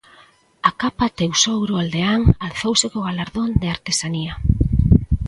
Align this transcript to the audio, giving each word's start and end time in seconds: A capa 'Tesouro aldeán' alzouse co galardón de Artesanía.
A 0.69 0.71
capa 0.81 1.05
'Tesouro 1.11 1.73
aldeán' 1.77 2.29
alzouse 2.47 2.85
co 2.91 3.05
galardón 3.09 3.49
de 3.61 3.67
Artesanía. 3.75 4.33